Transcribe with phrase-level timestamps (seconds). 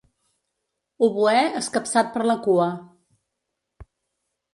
[1.07, 2.65] Oboè escapçat per la cua.